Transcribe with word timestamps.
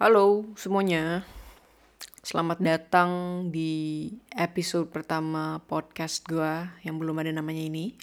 Halo 0.00 0.48
semuanya, 0.56 1.28
selamat 2.24 2.64
datang 2.64 3.10
di 3.52 4.08
episode 4.32 4.88
pertama 4.88 5.60
podcast 5.68 6.24
gue 6.24 6.72
yang 6.88 6.96
belum 6.96 7.20
ada 7.20 7.36
namanya 7.36 7.68
ini. 7.68 8.00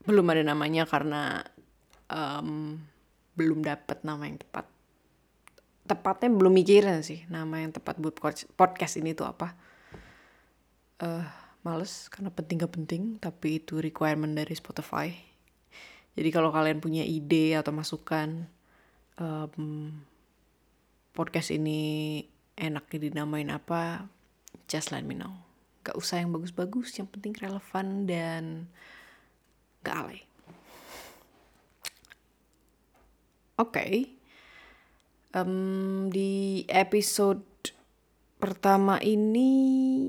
Belum 0.00 0.24
ada 0.32 0.40
namanya 0.40 0.88
karena 0.88 1.44
um, 2.08 2.72
belum 3.36 3.60
dapet 3.60 4.00
nama 4.00 4.24
yang 4.24 4.40
tepat. 4.40 4.64
Tepatnya 5.84 6.32
belum 6.32 6.56
mikirin 6.56 7.04
sih 7.04 7.28
nama 7.28 7.60
yang 7.60 7.76
tepat 7.76 8.00
buat 8.00 8.16
podcast 8.56 8.96
ini 8.96 9.12
tuh 9.12 9.28
apa. 9.28 9.52
Uh, 11.04 11.28
males 11.60 12.08
karena 12.08 12.32
penting 12.32 12.64
gak 12.64 12.72
penting, 12.80 13.02
tapi 13.20 13.60
itu 13.60 13.76
requirement 13.76 14.32
dari 14.32 14.56
Spotify. 14.56 15.12
Jadi 16.16 16.28
kalau 16.32 16.48
kalian 16.48 16.80
punya 16.80 17.04
ide 17.04 17.60
atau 17.60 17.76
masukan, 17.76 18.48
um, 19.20 20.00
podcast 21.12 21.50
ini 21.50 22.22
enaknya 22.54 23.10
dinamain 23.10 23.50
apa, 23.50 24.06
just 24.70 24.94
let 24.94 25.02
me 25.02 25.16
know. 25.16 25.34
Gak 25.82 25.96
usah 25.96 26.20
yang 26.20 26.30
bagus-bagus, 26.30 26.94
yang 27.00 27.08
penting 27.08 27.32
relevan 27.40 28.04
dan 28.04 28.68
gak 29.82 29.96
alay. 29.96 30.20
Oke, 33.60 33.76
okay. 33.76 33.92
um, 35.36 36.08
di 36.08 36.64
episode 36.64 37.44
pertama 38.40 38.96
ini 39.04 40.08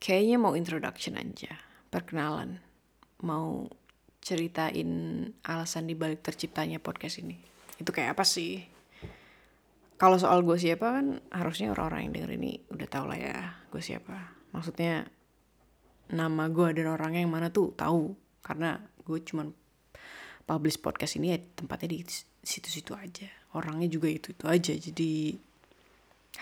kayaknya 0.00 0.40
mau 0.40 0.56
introduction 0.56 1.20
aja, 1.20 1.60
perkenalan. 1.92 2.64
Mau 3.20 3.68
ceritain 4.24 4.88
alasan 5.44 5.84
dibalik 5.84 6.24
terciptanya 6.24 6.80
podcast 6.80 7.20
ini. 7.20 7.36
Itu 7.76 7.92
kayak 7.92 8.16
apa 8.16 8.24
sih? 8.24 8.64
Kalau 10.04 10.20
soal 10.20 10.44
gue 10.44 10.60
siapa 10.60 11.00
kan 11.00 11.16
harusnya 11.32 11.72
orang-orang 11.72 12.04
yang 12.04 12.12
denger 12.12 12.30
ini 12.36 12.52
udah 12.68 12.88
tau 12.92 13.08
lah 13.08 13.16
ya 13.16 13.56
gue 13.72 13.80
siapa. 13.80 14.36
Maksudnya 14.52 15.08
nama 16.12 16.44
gue 16.52 16.76
dan 16.76 16.92
orangnya 16.92 17.24
yang 17.24 17.32
mana 17.32 17.48
tuh 17.48 17.72
tahu 17.72 18.12
karena 18.44 18.84
gue 19.00 19.18
cuman 19.24 19.48
publish 20.44 20.76
podcast 20.76 21.16
ini 21.16 21.32
ya 21.32 21.40
tempatnya 21.40 21.96
di 21.96 22.04
situ-situ 22.44 22.92
aja. 22.92 23.32
Orangnya 23.56 23.88
juga 23.88 24.12
itu 24.12 24.36
itu 24.36 24.44
aja 24.44 24.76
jadi 24.76 25.40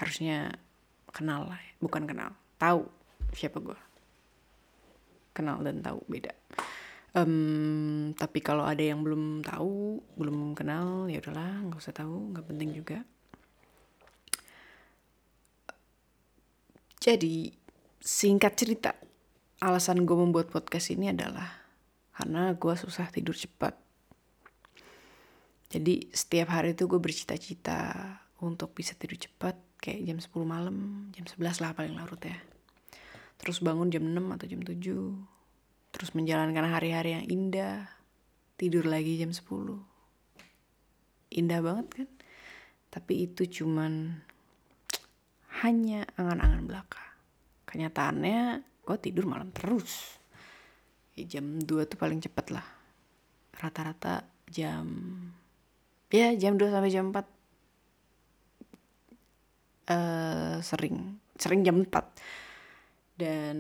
harusnya 0.03 0.59
kenal 1.15 1.47
lah 1.47 1.61
ya. 1.62 1.72
bukan 1.78 2.03
kenal 2.09 2.34
tahu 2.59 2.89
siapa 3.31 3.62
gue 3.62 3.78
kenal 5.31 5.62
dan 5.62 5.87
tahu 5.87 6.03
beda. 6.11 6.34
Um, 7.15 8.11
tapi 8.19 8.42
kalau 8.42 8.67
ada 8.67 8.83
yang 8.83 9.06
belum 9.06 9.47
tahu 9.47 10.03
belum 10.19 10.59
kenal 10.59 11.06
ya 11.06 11.22
udahlah 11.22 11.62
nggak 11.70 11.78
usah 11.78 11.94
tahu 11.94 12.34
nggak 12.34 12.47
penting 12.50 12.75
juga 12.75 13.06
Jadi, 17.03 17.50
singkat 17.98 18.55
cerita, 18.55 18.95
alasan 19.58 20.06
gue 20.06 20.14
membuat 20.14 20.55
podcast 20.55 20.95
ini 20.95 21.11
adalah 21.11 21.50
karena 22.14 22.55
gue 22.55 22.75
susah 22.78 23.11
tidur 23.11 23.34
cepat. 23.34 23.75
Jadi, 25.67 26.14
setiap 26.14 26.55
hari 26.55 26.78
itu 26.78 26.86
gue 26.86 27.03
bercita-cita 27.03 28.06
untuk 28.39 28.70
bisa 28.70 28.94
tidur 28.94 29.19
cepat, 29.19 29.59
kayak 29.83 29.98
jam 30.06 30.19
10 30.22 30.47
malam, 30.47 31.11
jam 31.11 31.27
11 31.27 31.59
lah 31.59 31.75
paling 31.75 31.98
larut 31.98 32.22
ya. 32.22 32.39
Terus 33.42 33.59
bangun 33.59 33.91
jam 33.91 34.06
6 34.06 34.22
atau 34.39 34.47
jam 34.47 34.62
7. 34.62 34.78
Terus 35.91 36.11
menjalankan 36.14 36.70
hari-hari 36.70 37.19
yang 37.19 37.27
indah, 37.27 37.91
tidur 38.55 38.87
lagi 38.87 39.19
jam 39.19 39.34
10. 39.34 39.42
Indah 41.34 41.59
banget 41.66 41.87
kan? 41.91 42.09
Tapi 42.94 43.27
itu 43.27 43.42
cuman 43.50 44.22
hanya 45.63 46.07
angan-angan 46.19 46.63
belaka. 46.67 47.03
Kenyataannya 47.67 48.63
gue 48.83 48.97
tidur 48.99 49.31
malam 49.31 49.55
terus. 49.55 50.19
Ya, 51.15 51.39
jam 51.39 51.62
2 51.62 51.67
tuh 51.87 51.99
paling 51.99 52.19
cepet 52.19 52.50
lah. 52.50 52.67
Rata-rata 53.55 54.27
jam 54.53 54.84
ya 56.12 56.37
jam 56.37 56.61
2 56.61 56.69
sampai 56.69 56.93
jam 56.93 57.09
4 57.09 57.17
uh, 57.17 57.25
eh, 59.89 60.56
sering 60.61 61.17
sering 61.41 61.65
jam 61.65 61.81
4 61.81 61.89
dan 63.17 63.56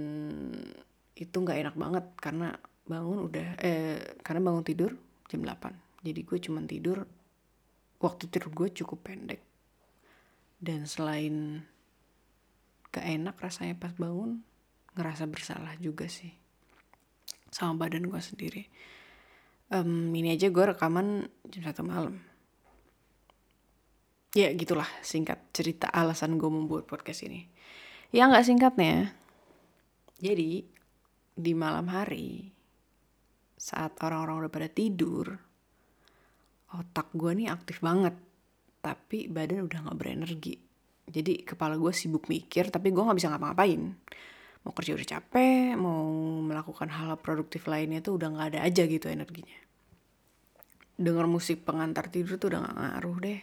itu 1.16 1.32
nggak 1.32 1.58
enak 1.64 1.74
banget 1.80 2.04
karena 2.20 2.52
bangun 2.84 3.24
udah 3.24 3.48
eh 3.56 4.20
karena 4.20 4.52
bangun 4.52 4.64
tidur 4.68 4.92
jam 5.32 5.40
8 5.40 6.04
jadi 6.04 6.20
gue 6.20 6.38
cuman 6.44 6.68
tidur 6.68 7.08
waktu 8.04 8.28
tidur 8.28 8.52
gue 8.52 8.68
cukup 8.84 9.00
pendek 9.00 9.40
dan 10.60 10.84
selain 10.84 11.64
gak 12.92 13.08
enak 13.08 13.40
rasanya 13.40 13.74
pas 13.80 13.96
bangun. 13.96 14.44
Ngerasa 14.92 15.24
bersalah 15.24 15.74
juga 15.80 16.04
sih. 16.06 16.30
Sama 17.48 17.88
badan 17.88 18.06
gue 18.06 18.20
sendiri. 18.20 18.68
Um, 19.72 20.12
ini 20.12 20.36
aja 20.36 20.52
gue 20.52 20.64
rekaman 20.68 21.24
jam 21.48 21.62
satu 21.64 21.80
malam. 21.80 22.20
Ya 24.36 24.52
gitulah 24.52 24.88
singkat 25.00 25.40
cerita 25.56 25.88
alasan 25.88 26.36
gue 26.36 26.48
membuat 26.48 26.84
podcast 26.84 27.24
ini. 27.24 27.48
Ya 28.12 28.28
nggak 28.28 28.44
singkatnya. 28.44 29.16
Jadi 30.20 30.68
di 31.32 31.52
malam 31.56 31.88
hari 31.88 32.52
saat 33.56 33.96
orang-orang 34.04 34.44
udah 34.44 34.52
pada 34.52 34.68
tidur 34.68 35.40
otak 36.72 37.08
gue 37.16 37.32
nih 37.32 37.48
aktif 37.48 37.80
banget. 37.80 38.12
Tapi 38.84 39.32
badan 39.32 39.64
udah 39.64 39.88
nggak 39.88 39.98
berenergi 40.00 40.71
jadi 41.10 41.42
kepala 41.42 41.74
gue 41.74 41.90
sibuk 41.90 42.30
mikir 42.30 42.70
tapi 42.70 42.94
gue 42.94 43.02
nggak 43.02 43.18
bisa 43.18 43.30
ngapa-ngapain. 43.32 43.82
Mau 44.62 44.70
kerja 44.70 44.94
udah 44.94 45.08
capek 45.18 45.74
mau 45.74 46.06
melakukan 46.46 46.86
hal 46.86 47.18
produktif 47.18 47.66
lainnya 47.66 47.98
tuh 47.98 48.20
udah 48.20 48.28
nggak 48.30 48.48
ada 48.54 48.60
aja 48.62 48.86
gitu 48.86 49.10
energinya. 49.10 49.58
Dengar 50.94 51.26
musik 51.26 51.66
pengantar 51.66 52.06
tidur 52.06 52.38
tuh 52.38 52.54
udah 52.54 52.60
nggak 52.62 52.76
ngaruh 52.78 53.16
deh. 53.18 53.40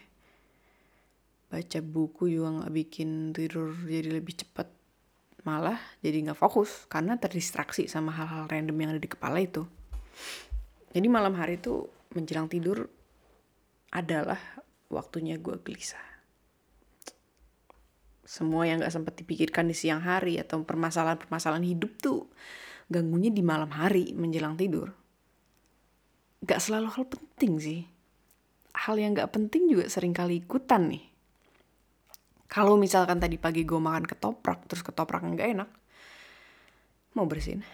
Baca 1.50 1.80
buku 1.84 2.24
juga 2.32 2.64
nggak 2.64 2.72
bikin 2.72 3.10
tidur 3.36 3.76
jadi 3.84 4.10
lebih 4.16 4.46
cepat 4.46 4.70
malah 5.48 5.80
jadi 6.04 6.30
nggak 6.30 6.40
fokus 6.40 6.88
karena 6.92 7.16
terdistraksi 7.16 7.88
sama 7.88 8.12
hal-hal 8.12 8.48
random 8.48 8.76
yang 8.80 8.90
ada 8.96 9.02
di 9.02 9.10
kepala 9.12 9.44
itu. 9.44 9.68
Jadi 10.96 11.08
malam 11.12 11.36
hari 11.36 11.60
tuh 11.60 11.92
menjelang 12.16 12.48
tidur 12.48 12.88
adalah 13.94 14.40
waktunya 14.90 15.38
gue 15.38 15.58
gelisah 15.62 16.19
semua 18.30 18.70
yang 18.70 18.78
gak 18.78 18.94
sempat 18.94 19.18
dipikirkan 19.18 19.66
di 19.66 19.74
siang 19.74 20.06
hari 20.06 20.38
atau 20.38 20.62
permasalahan-permasalahan 20.62 21.66
hidup 21.66 21.98
tuh 21.98 22.30
ganggunya 22.86 23.34
di 23.34 23.42
malam 23.42 23.74
hari 23.74 24.14
menjelang 24.14 24.54
tidur. 24.54 24.94
Gak 26.46 26.62
selalu 26.62 26.94
hal 26.94 27.10
penting 27.10 27.58
sih. 27.58 27.82
Hal 28.86 29.02
yang 29.02 29.18
gak 29.18 29.34
penting 29.34 29.66
juga 29.66 29.90
sering 29.90 30.14
kali 30.14 30.46
ikutan 30.46 30.94
nih. 30.94 31.10
Kalau 32.46 32.78
misalkan 32.78 33.18
tadi 33.18 33.42
pagi 33.42 33.66
gue 33.66 33.82
makan 33.82 34.06
ketoprak, 34.06 34.62
terus 34.70 34.86
ketoprak 34.86 35.26
gak 35.26 35.50
enak, 35.50 35.70
mau 37.18 37.26
bersihin. 37.26 37.66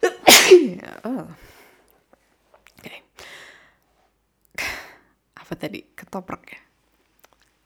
oh. 1.04 1.28
Okay. 2.80 3.04
Apa 5.44 5.52
tadi? 5.52 5.84
Ketoprak 5.92 6.44
ya? 6.48 6.63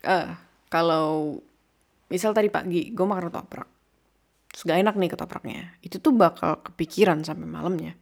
Uh, 0.08 0.28
kalau 0.72 1.38
misal 2.08 2.32
tadi 2.32 2.48
pagi 2.48 2.88
gue 2.88 3.04
makan 3.04 3.28
ketoprak 3.28 3.68
terus 4.48 4.64
gak 4.64 4.80
enak 4.80 4.96
nih 4.96 5.10
ketopraknya 5.12 5.76
itu 5.84 6.00
tuh 6.00 6.16
bakal 6.16 6.64
kepikiran 6.64 7.20
sampai 7.20 7.44
malamnya. 7.44 7.92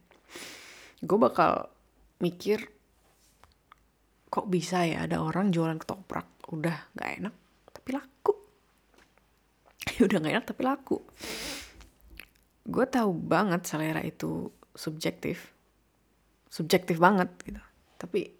Gue 1.03 1.19
bakal 1.19 1.69
mikir 2.23 2.71
kok 4.31 4.47
bisa 4.49 4.87
ya 4.87 5.05
ada 5.05 5.21
orang 5.21 5.51
jualan 5.51 5.77
ketoprak? 5.77 6.25
Udah 6.49 6.89
gak 6.95 7.19
enak 7.19 7.35
tapi 7.75 7.89
laku. 7.93 8.33
Udah 10.07 10.17
gak 10.23 10.33
enak 10.33 10.45
tapi 10.47 10.61
laku. 10.63 10.97
Gue 12.63 12.85
tahu 12.87 13.11
banget 13.11 13.67
selera 13.67 14.01
itu 14.01 14.49
subjektif. 14.71 15.51
Subjektif 16.47 16.97
banget 16.97 17.27
gitu. 17.43 17.61
Tapi 17.99 18.33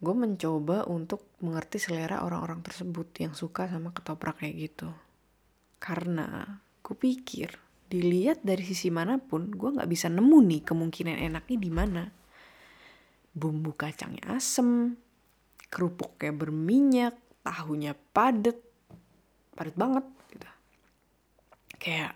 gue 0.00 0.14
mencoba 0.14 0.86
untuk 0.90 1.38
mengerti 1.40 1.78
selera 1.78 2.22
orang-orang 2.26 2.60
tersebut 2.64 3.08
yang 3.20 3.32
suka 3.32 3.70
sama 3.70 3.94
ketoprak 3.94 4.42
kayak 4.42 4.54
gitu. 4.70 4.88
Karena 5.78 6.58
gue 6.82 6.96
pikir 6.96 7.54
dilihat 7.88 8.42
dari 8.42 8.64
sisi 8.64 8.90
mana 8.90 9.20
pun 9.20 9.52
gue 9.52 9.70
nggak 9.70 9.90
bisa 9.90 10.10
nemu 10.10 10.38
nih 10.50 10.62
kemungkinan 10.66 11.16
enaknya 11.30 11.58
di 11.60 11.70
mana. 11.70 12.04
Bumbu 13.34 13.74
kacangnya 13.74 14.38
asem, 14.38 14.94
kerupuknya 15.66 16.30
berminyak, 16.30 17.14
tahunya 17.42 17.98
padet, 18.14 18.58
padet 19.58 19.74
banget 19.74 20.06
gitu. 20.30 20.48
Kayak 21.82 22.14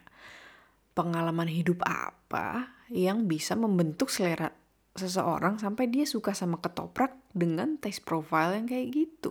pengalaman 0.95 1.51
hidup 1.51 1.83
apa 1.83 2.71
yang 2.91 3.27
bisa 3.27 3.59
membentuk 3.59 4.11
selera 4.15 4.51
seseorang 4.95 5.59
sampai 5.59 5.91
dia 5.91 6.07
suka 6.07 6.35
sama 6.35 6.59
ketoprak 6.63 7.18
dengan 7.33 7.77
taste 7.81 8.05
profile 8.05 8.57
yang 8.57 8.67
kayak 8.67 8.89
gitu. 8.93 9.31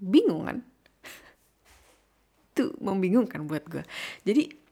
Bingung 0.00 0.48
kan? 0.48 0.58
Itu 2.52 2.76
membingungkan 2.80 3.46
buat 3.48 3.64
gue 3.68 3.84
jadi 4.24 4.64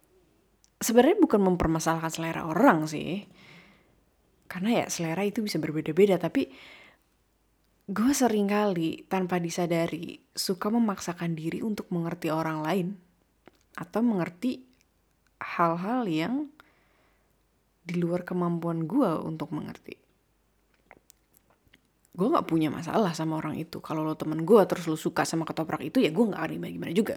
sebenarnya 0.82 1.22
bukan 1.22 1.40
mempermasalahkan 1.54 2.10
selera 2.10 2.42
orang 2.44 2.90
sih. 2.90 3.24
Karena 4.50 4.84
ya 4.84 4.86
selera 4.92 5.24
itu 5.24 5.40
bisa 5.40 5.56
berbeda-beda 5.56 6.20
tapi 6.20 6.52
gue 7.88 8.12
sering 8.12 8.52
kali 8.52 9.08
tanpa 9.08 9.40
disadari 9.40 10.20
suka 10.36 10.68
memaksakan 10.68 11.32
diri 11.32 11.64
untuk 11.64 11.88
mengerti 11.88 12.28
orang 12.28 12.60
lain 12.60 12.88
atau 13.80 14.04
mengerti 14.04 14.60
hal-hal 15.40 16.04
yang 16.04 16.52
di 17.82 17.96
luar 17.96 18.28
kemampuan 18.28 18.84
gue 18.84 19.10
untuk 19.24 19.56
mengerti. 19.56 20.01
Gue 22.12 22.28
gak 22.28 22.44
punya 22.44 22.68
masalah 22.68 23.16
sama 23.16 23.40
orang 23.40 23.56
itu. 23.56 23.80
Kalau 23.80 24.04
lo 24.04 24.12
temen 24.12 24.44
gue 24.44 24.60
terus 24.68 24.84
lo 24.84 25.00
suka 25.00 25.24
sama 25.24 25.48
ketoprak 25.48 25.80
itu 25.80 26.04
ya 26.04 26.12
gue 26.12 26.24
gak 26.28 26.36
akan 26.36 26.50
gimana-gimana 26.60 26.92
juga. 26.92 27.16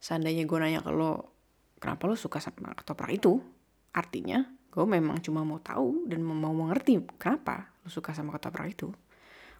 Seandainya 0.00 0.48
gue 0.48 0.56
nanya 0.56 0.80
ke 0.80 0.88
lo, 0.88 1.36
kenapa 1.76 2.08
lo 2.08 2.16
suka 2.16 2.40
sama 2.40 2.72
ketoprak 2.72 3.12
itu? 3.12 3.44
Artinya 3.92 4.48
gue 4.72 4.84
memang 4.88 5.20
cuma 5.20 5.44
mau 5.44 5.60
tahu 5.60 6.08
dan 6.08 6.24
mau 6.24 6.54
mengerti 6.56 7.04
kenapa 7.20 7.76
lo 7.84 7.92
suka 7.92 8.16
sama 8.16 8.32
ketoprak 8.32 8.72
itu. 8.72 8.88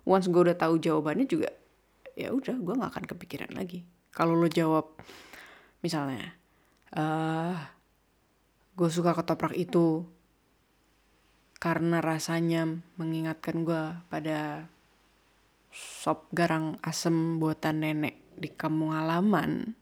Once 0.09 0.33
gue 0.33 0.41
udah 0.41 0.57
tahu 0.57 0.81
jawabannya 0.81 1.29
juga, 1.29 1.53
ya 2.17 2.33
udah 2.33 2.57
gue 2.57 2.75
gak 2.81 2.91
akan 2.97 3.05
kepikiran 3.05 3.53
lagi. 3.53 3.85
Kalau 4.09 4.33
lo 4.33 4.49
jawab, 4.49 4.97
misalnya, 5.85 6.33
uh, 6.97 7.61
gue 8.73 8.89
suka 8.89 9.13
ketoprak 9.13 9.53
itu 9.53 10.09
karena 11.61 12.01
rasanya 12.01 12.65
mengingatkan 12.97 13.69
gue 13.69 13.85
pada 14.09 14.65
sop 15.71 16.33
garang 16.33 16.81
asem 16.81 17.37
buatan 17.37 17.85
nenek 17.85 18.17
di 18.33 18.49
kampung 18.49 18.97
halaman. 18.97 19.77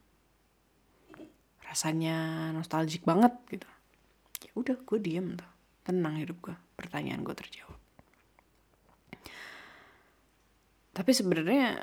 Rasanya 1.62 2.50
nostalgic 2.50 3.06
banget 3.06 3.30
gitu. 3.46 3.70
Ya 4.42 4.52
udah 4.58 4.74
gue 4.74 4.98
diem 4.98 5.38
tuh 5.38 5.46
tenang 5.86 6.18
hidup 6.18 6.42
gue 6.42 6.56
pertanyaan 6.74 7.22
gue 7.22 7.36
terjawab. 7.38 7.78
Tapi 10.98 11.10
sebenarnya 11.14 11.78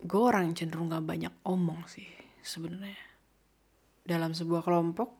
gue 0.00 0.22
orang 0.24 0.48
yang 0.48 0.56
cenderung 0.56 0.88
gak 0.88 1.04
banyak 1.04 1.34
omong 1.44 1.84
sih 1.92 2.08
sebenarnya. 2.40 3.04
Dalam 4.00 4.32
sebuah 4.32 4.64
kelompok 4.64 5.12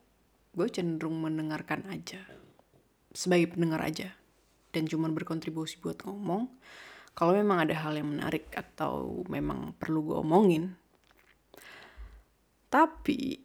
gue 0.57 0.73
cenderung 0.73 1.21
mendengarkan 1.21 1.85
aja 1.93 2.42
sebagai 3.13 3.53
pendengar 3.53 3.85
aja 3.85 4.17
dan 4.73 4.89
cuma 4.89 5.07
berkontribusi 5.13 5.79
buat 5.79 6.01
ngomong. 6.03 6.49
Kalau 7.13 7.37
memang 7.37 7.69
ada 7.69 7.77
hal 7.77 8.01
yang 8.01 8.09
menarik 8.09 8.49
atau 8.57 9.21
memang 9.29 9.77
perlu 9.77 10.01
gue 10.01 10.17
omongin. 10.17 10.73
Tapi 12.73 13.37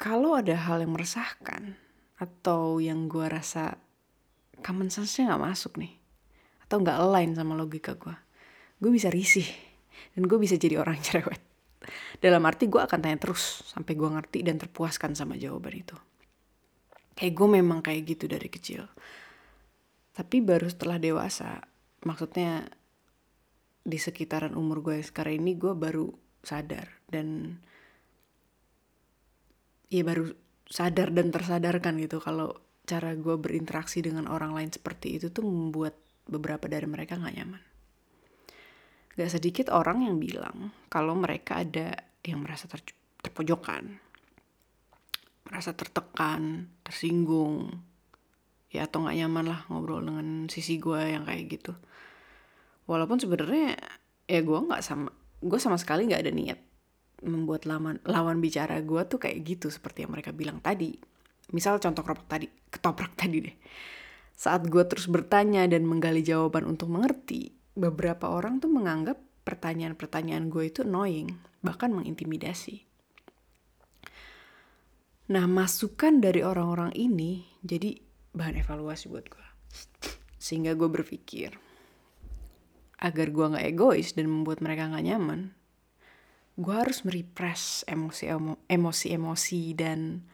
kalau 0.00 0.32
ada 0.32 0.56
hal 0.56 0.80
yang 0.80 0.96
meresahkan 0.96 1.76
atau 2.16 2.80
yang 2.80 3.04
gue 3.04 3.28
rasa 3.28 3.76
common 4.64 4.88
sense-nya 4.88 5.36
gak 5.36 5.44
masuk 5.44 5.76
nih 5.76 5.92
atau 6.64 6.80
gak 6.80 6.96
align 7.00 7.36
sama 7.36 7.52
logika 7.56 7.96
gue 7.96 8.16
gue 8.80 8.90
bisa 8.92 9.12
risih 9.12 9.44
dan 10.16 10.24
gue 10.24 10.38
bisa 10.40 10.56
jadi 10.56 10.80
orang 10.80 10.96
cerewet. 11.04 11.40
Dalam 12.20 12.44
arti 12.44 12.68
gue 12.68 12.80
akan 12.80 13.00
tanya 13.00 13.16
terus 13.20 13.64
sampai 13.68 13.92
gue 13.96 14.08
ngerti 14.08 14.40
dan 14.44 14.56
terpuaskan 14.56 15.16
sama 15.16 15.36
jawaban 15.36 15.80
itu 15.80 15.96
gue 17.28 17.48
memang 17.60 17.84
kayak 17.84 18.16
gitu 18.16 18.24
dari 18.24 18.48
kecil 18.48 18.88
tapi 20.16 20.40
baru 20.40 20.66
setelah 20.68 20.96
dewasa 20.96 21.60
maksudnya 22.08 22.64
di 23.84 23.96
sekitaran 24.00 24.56
umur 24.56 24.80
gue 24.80 25.04
sekarang 25.04 25.40
ini 25.40 25.56
gue 25.56 25.72
baru 25.76 26.08
sadar 26.40 26.88
dan 27.08 27.60
ya 29.92 30.02
baru 30.04 30.32
sadar 30.70 31.10
dan 31.12 31.28
tersadarkan 31.34 31.98
gitu 32.00 32.22
kalau 32.22 32.54
cara 32.86 33.14
gue 33.14 33.36
berinteraksi 33.36 34.02
dengan 34.02 34.26
orang 34.30 34.54
lain 34.54 34.70
seperti 34.70 35.20
itu 35.20 35.30
tuh 35.30 35.46
membuat 35.46 35.94
beberapa 36.30 36.70
dari 36.70 36.86
mereka 36.86 37.18
gak 37.18 37.34
nyaman. 37.34 37.62
Gak 39.18 39.30
sedikit 39.30 39.70
orang 39.74 40.06
yang 40.06 40.16
bilang 40.22 40.74
kalau 40.86 41.18
mereka 41.18 41.62
ada 41.66 41.94
yang 42.22 42.46
merasa 42.46 42.70
ter 42.70 42.82
terpojokan, 43.20 44.00
merasa 45.50 45.74
tertekan, 45.74 46.70
tersinggung, 46.86 47.82
ya 48.70 48.86
atau 48.86 49.02
nggak 49.02 49.16
nyaman 49.18 49.46
lah 49.50 49.60
ngobrol 49.66 50.00
dengan 50.06 50.46
sisi 50.46 50.78
gue 50.78 50.98
yang 51.10 51.26
kayak 51.26 51.44
gitu. 51.50 51.74
Walaupun 52.86 53.18
sebenarnya 53.18 53.74
ya 54.30 54.40
gue 54.46 54.58
nggak 54.62 54.82
sama, 54.82 55.10
gue 55.42 55.58
sama 55.58 55.76
sekali 55.76 56.06
nggak 56.06 56.22
ada 56.22 56.32
niat 56.32 56.60
membuat 57.20 57.68
lawan 57.68 58.00
lawan 58.08 58.40
bicara 58.40 58.80
gue 58.80 59.02
tuh 59.04 59.20
kayak 59.20 59.44
gitu 59.44 59.68
seperti 59.68 60.06
yang 60.06 60.14
mereka 60.14 60.30
bilang 60.32 60.62
tadi. 60.62 60.96
Misal 61.50 61.82
contoh 61.82 62.06
keropok 62.06 62.30
tadi, 62.30 62.46
ketoprak 62.70 63.12
tadi 63.18 63.42
deh. 63.42 63.56
Saat 64.38 64.70
gue 64.70 64.86
terus 64.86 65.10
bertanya 65.10 65.66
dan 65.66 65.84
menggali 65.84 66.22
jawaban 66.24 66.64
untuk 66.64 66.88
mengerti, 66.88 67.52
beberapa 67.76 68.30
orang 68.30 68.62
tuh 68.62 68.70
menganggap 68.72 69.18
pertanyaan-pertanyaan 69.44 70.48
gue 70.48 70.70
itu 70.70 70.86
annoying, 70.86 71.36
bahkan 71.60 71.90
mengintimidasi. 71.92 72.89
Nah, 75.30 75.46
masukan 75.46 76.18
dari 76.18 76.42
orang-orang 76.42 76.90
ini 76.98 77.46
jadi 77.62 77.94
bahan 78.34 78.66
evaluasi 78.66 79.06
buat 79.06 79.30
gue. 79.30 79.46
Sehingga 80.42 80.74
gue 80.74 80.90
berpikir, 80.90 81.54
agar 82.98 83.26
gue 83.30 83.46
gak 83.54 83.62
egois 83.62 84.10
dan 84.18 84.26
membuat 84.26 84.58
mereka 84.58 84.90
gak 84.90 85.06
nyaman, 85.06 85.54
gue 86.58 86.74
harus 86.74 87.06
merepress 87.06 87.86
emosi-emosi 88.66 89.62
dan 89.78 90.26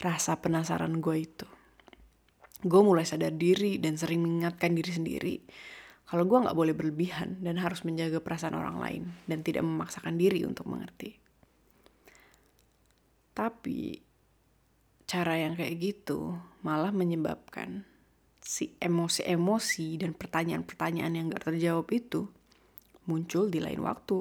rasa 0.00 0.40
penasaran 0.40 1.04
gue 1.04 1.16
itu. 1.28 1.44
Gue 2.64 2.80
mulai 2.80 3.04
sadar 3.04 3.36
diri 3.36 3.76
dan 3.76 4.00
sering 4.00 4.24
mengingatkan 4.24 4.72
diri 4.72 4.90
sendiri 4.96 5.36
kalau 6.08 6.24
gue 6.24 6.40
gak 6.40 6.56
boleh 6.56 6.72
berlebihan 6.72 7.36
dan 7.44 7.60
harus 7.60 7.84
menjaga 7.84 8.24
perasaan 8.24 8.56
orang 8.56 8.80
lain 8.80 9.02
dan 9.28 9.44
tidak 9.44 9.60
memaksakan 9.60 10.16
diri 10.16 10.48
untuk 10.48 10.64
mengerti. 10.64 11.20
Tapi 13.36 14.07
cara 15.08 15.40
yang 15.40 15.56
kayak 15.56 15.80
gitu 15.80 16.36
malah 16.60 16.92
menyebabkan 16.92 17.88
si 18.44 18.76
emosi-emosi 18.76 20.04
dan 20.04 20.12
pertanyaan-pertanyaan 20.12 21.16
yang 21.16 21.32
gak 21.32 21.48
terjawab 21.48 21.88
itu 21.96 22.28
muncul 23.08 23.48
di 23.48 23.56
lain 23.56 23.80
waktu. 23.80 24.20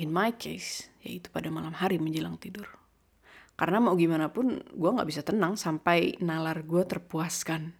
In 0.00 0.12
my 0.12 0.32
case, 0.36 0.88
yaitu 1.04 1.28
pada 1.28 1.52
malam 1.52 1.76
hari 1.76 2.00
menjelang 2.00 2.40
tidur. 2.40 2.68
Karena 3.56 3.80
mau 3.80 3.96
gimana 3.96 4.32
pun 4.32 4.60
gue 4.60 4.90
gak 4.92 5.08
bisa 5.08 5.20
tenang 5.20 5.60
sampai 5.60 6.16
nalar 6.24 6.64
gue 6.64 6.84
terpuaskan. 6.84 7.76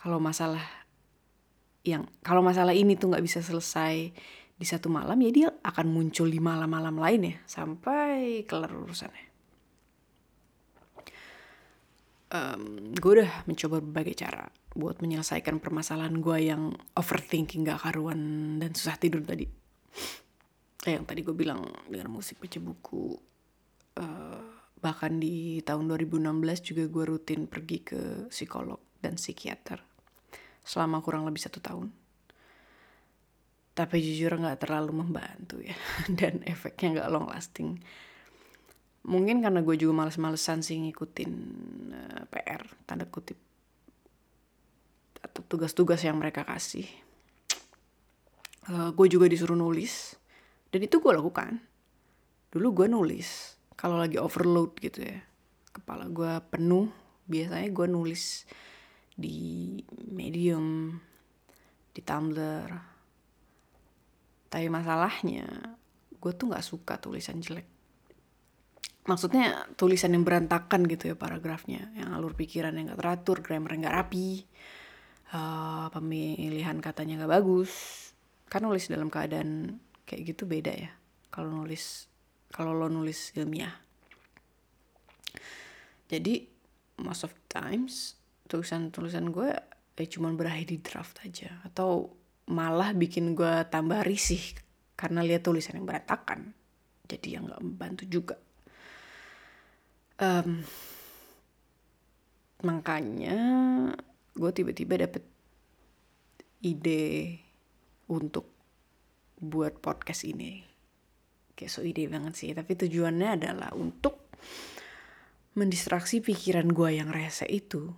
Kalau 0.00 0.16
masalah 0.16 0.64
yang 1.84 2.08
kalau 2.20 2.44
masalah 2.44 2.76
ini 2.76 2.96
tuh 2.96 3.12
gak 3.12 3.24
bisa 3.24 3.40
selesai 3.40 4.12
di 4.60 4.66
satu 4.68 4.92
malam 4.92 5.16
ya 5.24 5.32
dia 5.32 5.48
akan 5.64 5.88
muncul 5.88 6.28
di 6.28 6.36
malam-malam 6.36 7.00
lain 7.00 7.20
ya 7.24 7.36
sampai 7.48 8.44
kelar 8.44 8.68
urusannya 8.68 9.29
um, 12.30 12.94
gue 12.94 13.12
udah 13.20 13.44
mencoba 13.46 13.82
berbagai 13.82 14.22
cara 14.26 14.46
buat 14.74 15.02
menyelesaikan 15.02 15.58
permasalahan 15.58 16.22
gue 16.22 16.38
yang 16.46 16.70
overthinking 16.94 17.66
gak 17.66 17.82
karuan 17.82 18.56
dan 18.62 18.70
susah 18.74 18.96
tidur 18.96 19.22
tadi. 19.26 19.46
Eh, 20.86 20.92
yang 20.96 21.04
tadi 21.04 21.20
gue 21.20 21.34
bilang 21.34 21.66
dengan 21.90 22.08
musik 22.08 22.40
baca 22.40 22.58
buku. 22.62 23.18
Uh, 24.00 24.46
bahkan 24.80 25.20
di 25.20 25.60
tahun 25.60 25.90
2016 25.92 26.72
juga 26.72 26.84
gue 26.88 27.04
rutin 27.04 27.44
pergi 27.44 27.78
ke 27.84 28.00
psikolog 28.32 28.80
dan 29.02 29.20
psikiater 29.20 29.82
selama 30.64 31.02
kurang 31.04 31.26
lebih 31.26 31.42
satu 31.42 31.60
tahun. 31.60 31.92
Tapi 33.74 33.96
jujur 34.00 34.38
gak 34.38 34.62
terlalu 34.64 35.04
membantu 35.04 35.60
ya 35.60 35.74
dan 36.18 36.40
efeknya 36.46 37.04
gak 37.04 37.10
long 37.12 37.28
lasting 37.28 37.82
mungkin 39.06 39.40
karena 39.40 39.64
gue 39.64 39.76
juga 39.80 40.04
males-malesan 40.04 40.60
sih 40.60 40.76
ngikutin 40.76 41.32
uh, 41.94 42.20
eh, 42.20 42.22
PR 42.28 42.62
tanda 42.84 43.08
kutip. 43.08 43.38
Atau 45.20 45.44
tugas-tugas 45.46 46.00
yang 46.04 46.20
mereka 46.20 46.44
kasih. 46.44 46.88
Uh, 48.68 48.92
gue 48.92 49.06
juga 49.08 49.24
disuruh 49.28 49.56
nulis. 49.56 50.16
Dan 50.68 50.84
itu 50.84 51.00
gue 51.00 51.12
lakukan. 51.12 51.60
Dulu 52.52 52.84
gue 52.84 52.86
nulis. 52.90 53.56
Kalau 53.78 53.96
lagi 53.96 54.20
overload 54.20 54.76
gitu 54.80 55.06
ya. 55.06 55.18
Kepala 55.70 56.10
gue 56.10 56.32
penuh 56.50 56.90
biasanya 57.30 57.70
gue 57.70 57.86
nulis 57.86 58.44
di 59.14 59.78
medium 60.10 60.98
di 61.94 62.00
tumblr. 62.02 62.70
Tapi 64.50 64.66
masalahnya 64.66 65.46
gue 66.20 66.32
tuh 66.34 66.50
nggak 66.50 66.66
suka 66.66 66.98
tulisan 66.98 67.38
jelek 67.38 67.69
maksudnya 69.10 69.66
tulisan 69.74 70.14
yang 70.14 70.22
berantakan 70.22 70.86
gitu 70.86 71.10
ya 71.10 71.16
paragrafnya. 71.18 71.90
Yang 71.98 72.08
alur 72.14 72.32
pikiran 72.38 72.78
yang 72.78 72.94
gak 72.94 73.02
teratur 73.02 73.42
grammar 73.42 73.74
yang 73.74 73.90
gak 73.90 73.96
rapi 74.06 74.46
uh, 75.34 75.90
pemilihan 75.90 76.78
katanya 76.78 77.26
gak 77.26 77.42
bagus. 77.42 77.72
Kan 78.46 78.62
nulis 78.62 78.86
dalam 78.86 79.10
keadaan 79.10 79.82
kayak 80.06 80.34
gitu 80.34 80.46
beda 80.46 80.74
ya 80.74 80.90
kalau 81.30 81.62
nulis 81.62 82.10
kalau 82.50 82.74
lo 82.74 82.86
nulis 82.86 83.34
ilmiah. 83.34 83.74
Jadi 86.10 86.46
most 87.02 87.26
of 87.26 87.34
times 87.46 88.18
tulisan-tulisan 88.50 89.30
gue 89.30 89.50
ya 89.94 90.06
cuman 90.06 90.34
berakhir 90.34 90.70
di 90.70 90.78
draft 90.82 91.22
aja. 91.22 91.62
Atau 91.62 92.14
malah 92.50 92.90
bikin 92.94 93.38
gue 93.38 93.66
tambah 93.70 94.02
risih 94.02 94.42
karena 94.98 95.22
lihat 95.22 95.46
tulisan 95.46 95.78
yang 95.78 95.86
berantakan. 95.86 96.54
Jadi 97.06 97.38
yang 97.38 97.46
gak 97.46 97.62
membantu 97.62 98.04
juga 98.10 98.34
um, 100.20 100.62
makanya 102.60 103.36
gue 104.36 104.50
tiba-tiba 104.52 105.00
dapet 105.08 105.24
ide 106.60 107.40
untuk 108.12 108.46
buat 109.40 109.80
podcast 109.80 110.28
ini. 110.28 110.60
Kayak 111.56 111.72
so 111.72 111.80
ide 111.80 112.04
banget 112.06 112.36
sih 112.36 112.52
tapi 112.52 112.76
tujuannya 112.76 113.28
adalah 113.40 113.72
untuk 113.76 114.20
mendistraksi 115.56 116.22
pikiran 116.22 116.70
gue 116.70 117.00
yang 117.00 117.10
rese 117.10 117.44
itu 117.48 117.90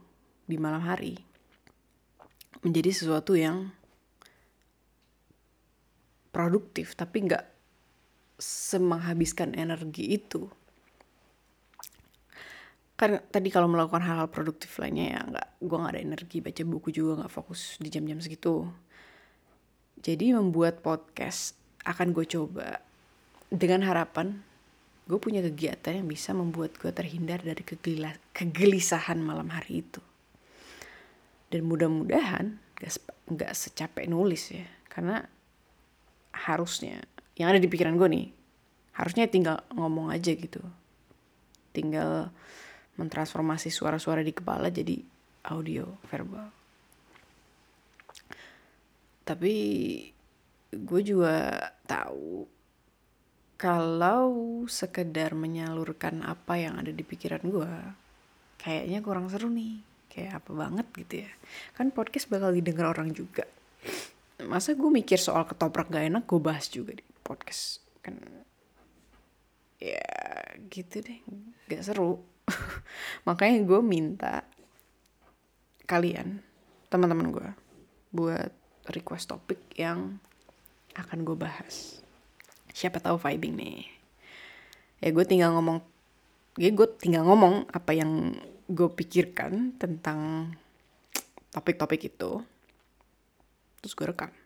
di 0.49 0.57
malam 0.59 0.83
hari 0.83 1.14
menjadi 2.62 2.91
sesuatu 2.91 3.37
yang 3.38 3.71
produktif 6.33 6.97
tapi 6.97 7.29
nggak 7.29 7.45
semenghabiskan 8.41 9.55
energi 9.55 10.17
itu 10.17 10.49
kan 13.02 13.18
tadi 13.35 13.50
kalau 13.50 13.66
melakukan 13.66 13.99
hal-hal 13.99 14.30
produktif 14.30 14.78
lainnya 14.78 15.18
ya 15.18 15.21
nggak 15.26 15.49
gue 15.59 15.75
nggak 15.75 15.92
ada 15.99 16.02
energi 16.06 16.38
baca 16.38 16.62
buku 16.62 16.94
juga 16.94 17.18
nggak 17.18 17.32
fokus 17.35 17.75
di 17.82 17.90
jam-jam 17.90 18.23
segitu. 18.23 18.71
Jadi 19.99 20.30
membuat 20.30 20.87
podcast 20.87 21.59
akan 21.82 22.14
gue 22.14 22.23
coba 22.30 22.78
dengan 23.50 23.82
harapan 23.82 24.38
gue 25.11 25.18
punya 25.18 25.42
kegiatan 25.42 25.99
yang 25.99 26.06
bisa 26.06 26.30
membuat 26.30 26.78
gue 26.78 26.94
terhindar 26.94 27.42
dari 27.42 27.66
kegelisahan 28.30 29.18
malam 29.18 29.50
hari 29.50 29.82
itu. 29.82 29.99
Dan 31.50 31.66
mudah-mudahan 31.66 32.54
gak, 32.78 33.02
gak 33.35 33.52
secapek 33.59 34.06
nulis 34.06 34.54
ya 34.54 34.62
karena 34.87 35.26
harusnya 36.30 37.02
yang 37.35 37.50
ada 37.50 37.59
di 37.59 37.66
pikiran 37.66 37.99
gue 37.99 38.09
nih 38.09 38.26
harusnya 38.94 39.26
tinggal 39.26 39.59
ngomong 39.75 40.14
aja 40.14 40.30
gitu. 40.38 40.62
Tinggal 41.75 42.30
mentransformasi 42.96 43.72
suara-suara 43.72 44.20
di 44.20 44.32
kepala 44.37 44.68
jadi 44.68 45.00
audio 45.49 45.96
verbal. 46.06 46.49
Tapi 49.22 49.54
gue 50.72 51.00
juga 51.04 51.56
tahu 51.87 52.49
kalau 53.54 54.64
sekedar 54.66 55.38
menyalurkan 55.38 56.26
apa 56.26 56.58
yang 56.58 56.82
ada 56.82 56.90
di 56.90 57.06
pikiran 57.06 57.46
gue, 57.46 57.72
kayaknya 58.58 58.99
kurang 58.99 59.30
seru 59.30 59.46
nih. 59.46 59.78
Kayak 60.12 60.44
apa 60.44 60.50
banget 60.52 60.87
gitu 60.92 61.14
ya. 61.25 61.30
Kan 61.72 61.94
podcast 61.94 62.28
bakal 62.28 62.52
didengar 62.52 62.90
orang 62.90 63.14
juga. 63.16 63.49
Masa 64.42 64.75
gue 64.75 64.90
mikir 64.90 65.16
soal 65.16 65.46
ketoprak 65.46 65.88
gak 65.88 66.11
enak, 66.11 66.26
gue 66.26 66.40
bahas 66.42 66.66
juga 66.68 66.99
di 66.99 67.06
podcast. 67.22 67.80
Kan 68.02 68.18
ya 69.78 70.04
gitu 70.68 71.00
deh, 71.00 71.22
gak 71.70 71.87
seru. 71.87 72.31
makanya 73.28 73.62
gue 73.64 73.80
minta 73.80 74.44
kalian 75.87 76.40
teman-teman 76.88 77.32
gue 77.32 77.49
buat 78.12 78.52
request 78.92 79.32
topik 79.32 79.61
yang 79.78 80.21
akan 80.92 81.25
gue 81.25 81.37
bahas. 81.38 82.04
Siapa 82.73 83.00
tahu 83.00 83.16
vibing 83.16 83.56
nih. 83.56 83.88
Ya 85.00 85.09
gue 85.14 85.25
tinggal 85.25 85.56
ngomong 85.56 85.80
ya 86.61 86.68
gue 86.68 86.88
tinggal 87.00 87.25
ngomong 87.25 87.64
apa 87.73 87.97
yang 87.97 88.37
gue 88.68 88.88
pikirkan 88.92 89.78
tentang 89.80 90.52
topik-topik 91.54 92.12
itu. 92.12 92.44
Terus 93.80 93.94
gue 93.97 94.06
rekam 94.11 94.41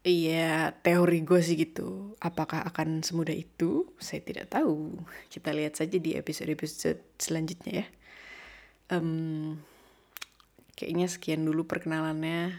Iya, 0.00 0.72
teori 0.80 1.20
gue 1.28 1.40
sih 1.44 1.60
gitu. 1.60 2.16
Apakah 2.24 2.64
akan 2.64 3.04
semudah 3.04 3.36
itu? 3.36 3.84
Saya 4.00 4.24
tidak 4.24 4.48
tahu. 4.48 4.96
Kita 5.28 5.52
lihat 5.52 5.76
saja 5.76 6.00
di 6.00 6.16
episode-episode 6.16 7.20
selanjutnya 7.20 7.84
ya. 7.84 7.86
Um, 8.96 9.60
kayaknya 10.72 11.04
sekian 11.04 11.44
dulu 11.44 11.68
perkenalannya. 11.68 12.56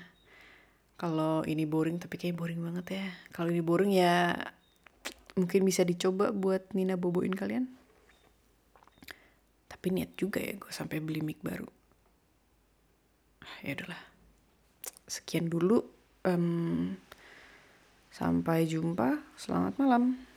Kalau 1.02 1.42
ini 1.50 1.66
boring, 1.66 1.98
tapi 1.98 2.22
kayak 2.22 2.38
boring 2.38 2.62
banget 2.62 3.02
ya. 3.02 3.08
Kalau 3.34 3.50
ini 3.50 3.66
boring 3.66 3.90
ya 3.90 4.38
mungkin 5.34 5.66
bisa 5.66 5.82
dicoba 5.82 6.30
buat 6.30 6.70
Nina 6.78 6.94
boboin 6.94 7.34
kalian. 7.34 7.66
Tapi 9.66 9.88
niat 9.98 10.14
juga 10.14 10.38
ya 10.46 10.62
gue 10.62 10.70
sampai 10.70 11.02
beli 11.02 11.26
mic 11.26 11.42
baru. 11.42 11.66
Ya 13.66 13.74
udahlah. 13.74 14.02
Sekian 15.10 15.50
dulu. 15.50 15.82
Um, 16.22 17.02
Sampai 18.12 18.68
jumpa, 18.68 19.24
selamat 19.40 19.80
malam. 19.80 20.31